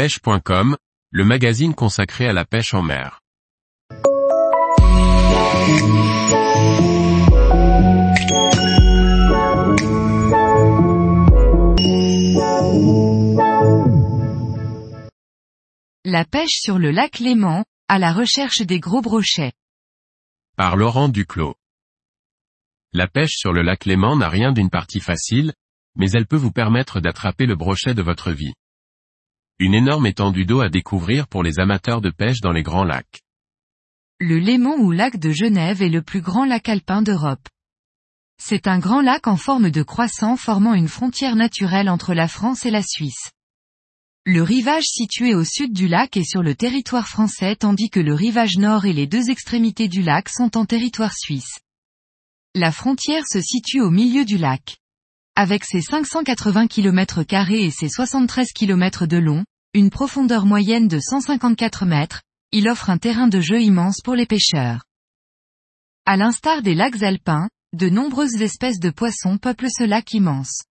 pêche.com, 0.00 0.78
le 1.10 1.24
magazine 1.26 1.74
consacré 1.74 2.26
à 2.26 2.32
la 2.32 2.46
pêche 2.46 2.72
en 2.72 2.80
mer. 2.80 3.20
La 16.06 16.24
pêche 16.24 16.60
sur 16.62 16.78
le 16.78 16.90
lac 16.90 17.18
Léman, 17.18 17.66
à 17.88 17.98
la 17.98 18.14
recherche 18.14 18.62
des 18.62 18.80
gros 18.80 19.02
brochets. 19.02 19.52
Par 20.56 20.78
Laurent 20.78 21.10
Duclos. 21.10 21.56
La 22.94 23.06
pêche 23.06 23.36
sur 23.36 23.52
le 23.52 23.60
lac 23.60 23.84
Léman 23.84 24.16
n'a 24.16 24.30
rien 24.30 24.52
d'une 24.52 24.70
partie 24.70 25.00
facile, 25.00 25.52
mais 25.94 26.10
elle 26.12 26.26
peut 26.26 26.36
vous 26.36 26.52
permettre 26.52 27.00
d'attraper 27.00 27.44
le 27.44 27.54
brochet 27.54 27.92
de 27.92 28.00
votre 28.00 28.32
vie. 28.32 28.54
Une 29.62 29.74
énorme 29.74 30.06
étendue 30.06 30.46
d'eau 30.46 30.62
à 30.62 30.70
découvrir 30.70 31.28
pour 31.28 31.42
les 31.42 31.60
amateurs 31.60 32.00
de 32.00 32.08
pêche 32.08 32.40
dans 32.40 32.50
les 32.50 32.62
grands 32.62 32.82
lacs. 32.82 33.20
Le 34.18 34.38
Léman 34.38 34.76
ou 34.78 34.90
lac 34.90 35.18
de 35.18 35.32
Genève 35.32 35.82
est 35.82 35.90
le 35.90 36.00
plus 36.00 36.22
grand 36.22 36.46
lac 36.46 36.66
alpin 36.70 37.02
d'Europe. 37.02 37.46
C'est 38.42 38.66
un 38.66 38.78
grand 38.78 39.02
lac 39.02 39.26
en 39.26 39.36
forme 39.36 39.70
de 39.70 39.82
croissant 39.82 40.38
formant 40.38 40.72
une 40.72 40.88
frontière 40.88 41.36
naturelle 41.36 41.90
entre 41.90 42.14
la 42.14 42.26
France 42.26 42.64
et 42.64 42.70
la 42.70 42.80
Suisse. 42.80 43.32
Le 44.24 44.42
rivage 44.42 44.84
situé 44.86 45.34
au 45.34 45.44
sud 45.44 45.74
du 45.74 45.88
lac 45.88 46.16
est 46.16 46.24
sur 46.24 46.42
le 46.42 46.54
territoire 46.54 47.06
français 47.06 47.54
tandis 47.54 47.90
que 47.90 48.00
le 48.00 48.14
rivage 48.14 48.56
nord 48.56 48.86
et 48.86 48.94
les 48.94 49.06
deux 49.06 49.28
extrémités 49.28 49.88
du 49.88 50.00
lac 50.00 50.30
sont 50.30 50.56
en 50.56 50.64
territoire 50.64 51.12
suisse. 51.12 51.58
La 52.54 52.72
frontière 52.72 53.24
se 53.30 53.42
situe 53.42 53.82
au 53.82 53.90
milieu 53.90 54.24
du 54.24 54.38
lac. 54.38 54.78
Avec 55.36 55.64
ses 55.64 55.80
580 55.80 56.66
km 56.66 57.24
et 57.50 57.70
ses 57.70 57.88
73 57.88 58.52
km 58.52 59.06
de 59.06 59.16
long, 59.16 59.44
une 59.72 59.90
profondeur 59.90 60.46
moyenne 60.46 60.88
de 60.88 60.98
154 60.98 61.86
mètres, 61.86 62.22
il 62.50 62.68
offre 62.68 62.90
un 62.90 62.98
terrain 62.98 63.28
de 63.28 63.40
jeu 63.40 63.62
immense 63.62 64.00
pour 64.02 64.16
les 64.16 64.26
pêcheurs. 64.26 64.84
À 66.06 66.16
l'instar 66.16 66.62
des 66.62 66.74
lacs 66.74 67.04
alpins, 67.04 67.48
de 67.72 67.88
nombreuses 67.88 68.42
espèces 68.42 68.80
de 68.80 68.90
poissons 68.90 69.38
peuplent 69.38 69.70
ce 69.70 69.84
lac 69.84 70.12
immense. 70.12 70.64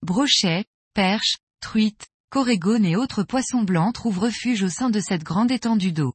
Brochets, 0.00 0.64
perches, 0.94 1.36
truites, 1.60 2.06
corégones 2.30 2.86
et 2.86 2.96
autres 2.96 3.22
poissons 3.22 3.64
blancs 3.64 3.92
trouvent 3.92 4.20
refuge 4.20 4.62
au 4.62 4.70
sein 4.70 4.88
de 4.88 5.00
cette 5.00 5.22
grande 5.22 5.50
étendue 5.50 5.92
d'eau. 5.92 6.14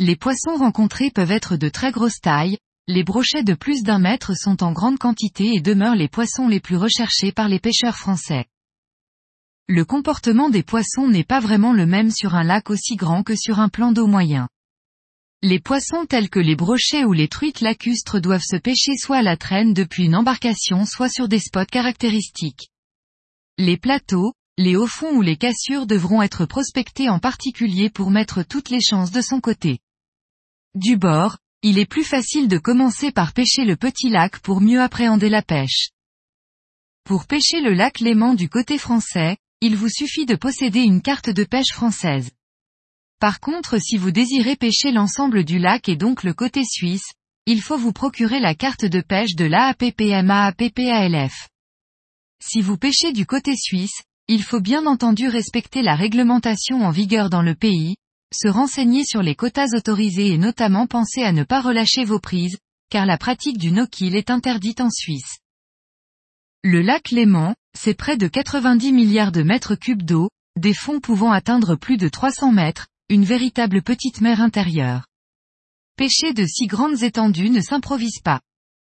Les 0.00 0.16
poissons 0.16 0.56
rencontrés 0.56 1.12
peuvent 1.12 1.30
être 1.30 1.56
de 1.56 1.68
très 1.68 1.92
grosse 1.92 2.20
taille, 2.20 2.58
les 2.88 3.04
brochets 3.04 3.44
de 3.44 3.54
plus 3.54 3.84
d'un 3.84 4.00
mètre 4.00 4.36
sont 4.36 4.64
en 4.64 4.72
grande 4.72 4.98
quantité 4.98 5.54
et 5.54 5.60
demeurent 5.60 5.94
les 5.94 6.08
poissons 6.08 6.48
les 6.48 6.60
plus 6.60 6.76
recherchés 6.76 7.30
par 7.30 7.48
les 7.48 7.60
pêcheurs 7.60 7.96
français. 7.96 8.46
Le 9.68 9.84
comportement 9.84 10.48
des 10.48 10.62
poissons 10.62 11.08
n'est 11.08 11.24
pas 11.24 11.40
vraiment 11.40 11.72
le 11.72 11.86
même 11.86 12.12
sur 12.12 12.36
un 12.36 12.44
lac 12.44 12.70
aussi 12.70 12.94
grand 12.94 13.24
que 13.24 13.34
sur 13.34 13.58
un 13.58 13.68
plan 13.68 13.90
d'eau 13.90 14.06
moyen. 14.06 14.48
Les 15.42 15.58
poissons 15.58 16.06
tels 16.06 16.30
que 16.30 16.38
les 16.38 16.54
brochets 16.54 17.04
ou 17.04 17.12
les 17.12 17.26
truites 17.26 17.60
lacustres 17.60 18.20
doivent 18.20 18.44
se 18.46 18.56
pêcher 18.56 18.96
soit 18.96 19.16
à 19.16 19.22
la 19.22 19.36
traîne 19.36 19.74
depuis 19.74 20.04
une 20.04 20.14
embarcation 20.14 20.86
soit 20.86 21.08
sur 21.08 21.26
des 21.26 21.40
spots 21.40 21.66
caractéristiques. 21.66 22.70
Les 23.58 23.76
plateaux, 23.76 24.34
les 24.56 24.76
hauts 24.76 24.86
fonds 24.86 25.16
ou 25.16 25.22
les 25.22 25.36
cassures 25.36 25.86
devront 25.86 26.22
être 26.22 26.46
prospectés 26.46 27.08
en 27.08 27.18
particulier 27.18 27.90
pour 27.90 28.12
mettre 28.12 28.44
toutes 28.44 28.70
les 28.70 28.80
chances 28.80 29.10
de 29.10 29.20
son 29.20 29.40
côté. 29.40 29.80
Du 30.76 30.96
bord, 30.96 31.38
il 31.62 31.80
est 31.80 31.86
plus 31.86 32.04
facile 32.04 32.46
de 32.46 32.58
commencer 32.58 33.10
par 33.10 33.32
pêcher 33.32 33.64
le 33.64 33.74
petit 33.74 34.10
lac 34.10 34.38
pour 34.38 34.60
mieux 34.60 34.80
appréhender 34.80 35.28
la 35.28 35.42
pêche. 35.42 35.90
Pour 37.02 37.26
pêcher 37.26 37.60
le 37.60 37.72
lac 37.72 37.98
Léman 37.98 38.34
du 38.34 38.48
côté 38.48 38.78
français, 38.78 39.36
il 39.60 39.76
vous 39.76 39.88
suffit 39.88 40.26
de 40.26 40.34
posséder 40.34 40.80
une 40.80 41.02
carte 41.02 41.30
de 41.30 41.44
pêche 41.44 41.72
française. 41.72 42.30
Par 43.18 43.40
contre 43.40 43.80
si 43.80 43.96
vous 43.96 44.10
désirez 44.10 44.56
pêcher 44.56 44.92
l'ensemble 44.92 45.44
du 45.44 45.58
lac 45.58 45.88
et 45.88 45.96
donc 45.96 46.22
le 46.22 46.34
côté 46.34 46.62
suisse, 46.64 47.12
il 47.46 47.62
faut 47.62 47.78
vous 47.78 47.92
procurer 47.92 48.40
la 48.40 48.54
carte 48.54 48.84
de 48.84 49.00
pêche 49.00 49.34
de 49.34 49.44
l'AAPPMAAPPALF. 49.44 51.48
Si 52.42 52.60
vous 52.60 52.76
pêchez 52.76 53.12
du 53.12 53.24
côté 53.24 53.56
suisse, 53.56 54.02
il 54.28 54.42
faut 54.42 54.60
bien 54.60 54.86
entendu 54.86 55.28
respecter 55.28 55.82
la 55.82 55.94
réglementation 55.94 56.82
en 56.82 56.90
vigueur 56.90 57.30
dans 57.30 57.42
le 57.42 57.54
pays, 57.54 57.96
se 58.34 58.48
renseigner 58.48 59.04
sur 59.04 59.22
les 59.22 59.36
quotas 59.36 59.68
autorisés 59.76 60.32
et 60.32 60.38
notamment 60.38 60.86
penser 60.86 61.22
à 61.22 61.32
ne 61.32 61.44
pas 61.44 61.60
relâcher 61.60 62.04
vos 62.04 62.18
prises, 62.18 62.58
car 62.90 63.06
la 63.06 63.18
pratique 63.18 63.58
du 63.58 63.70
no-kill 63.70 64.16
est 64.16 64.30
interdite 64.30 64.80
en 64.80 64.90
Suisse. 64.90 65.38
Le 66.68 66.82
lac 66.82 67.12
Léman, 67.12 67.54
c'est 67.78 67.94
près 67.94 68.16
de 68.16 68.26
90 68.26 68.90
milliards 68.90 69.30
de 69.30 69.44
mètres 69.44 69.76
cubes 69.76 70.02
d'eau, 70.02 70.30
des 70.58 70.74
fonds 70.74 70.98
pouvant 70.98 71.30
atteindre 71.30 71.76
plus 71.76 71.96
de 71.96 72.08
300 72.08 72.50
mètres, 72.50 72.88
une 73.08 73.22
véritable 73.22 73.82
petite 73.82 74.20
mer 74.20 74.40
intérieure. 74.40 75.06
Pêcher 75.96 76.32
de 76.32 76.44
si 76.44 76.66
grandes 76.66 77.04
étendues 77.04 77.50
ne 77.50 77.60
s'improvise 77.60 78.18
pas. 78.18 78.40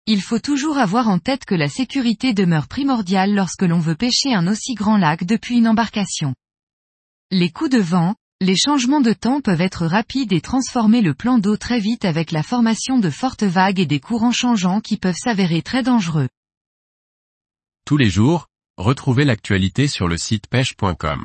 Il 0.06 0.22
faut 0.22 0.38
toujours 0.38 0.78
avoir 0.78 1.10
en 1.10 1.18
tête 1.18 1.44
que 1.44 1.54
la 1.54 1.68
sécurité 1.68 2.32
demeure 2.32 2.66
primordiale 2.66 3.34
lorsque 3.34 3.60
l'on 3.60 3.78
veut 3.78 3.94
pêcher 3.94 4.32
un 4.32 4.46
aussi 4.46 4.72
grand 4.72 4.96
lac 4.96 5.24
depuis 5.24 5.58
une 5.58 5.68
embarcation. 5.68 6.34
Les 7.30 7.50
coups 7.50 7.72
de 7.72 7.78
vent, 7.78 8.14
les 8.40 8.56
changements 8.56 9.02
de 9.02 9.12
temps 9.12 9.42
peuvent 9.42 9.60
être 9.60 9.84
rapides 9.84 10.32
et 10.32 10.40
transformer 10.40 11.02
le 11.02 11.12
plan 11.12 11.36
d'eau 11.36 11.58
très 11.58 11.80
vite 11.80 12.06
avec 12.06 12.30
la 12.30 12.42
formation 12.42 12.98
de 12.98 13.10
fortes 13.10 13.44
vagues 13.44 13.80
et 13.80 13.86
des 13.86 14.00
courants 14.00 14.32
changeants 14.32 14.80
qui 14.80 14.96
peuvent 14.96 15.14
s'avérer 15.14 15.60
très 15.60 15.82
dangereux. 15.82 16.28
Tous 17.86 17.96
les 17.96 18.10
jours, 18.10 18.48
retrouvez 18.76 19.24
l'actualité 19.24 19.86
sur 19.86 20.08
le 20.08 20.16
site 20.16 20.48
pêche.com. 20.48 21.24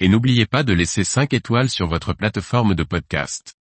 Et 0.00 0.08
n'oubliez 0.08 0.46
pas 0.46 0.64
de 0.64 0.72
laisser 0.72 1.04
5 1.04 1.32
étoiles 1.32 1.70
sur 1.70 1.86
votre 1.86 2.12
plateforme 2.12 2.74
de 2.74 2.82
podcast. 2.82 3.54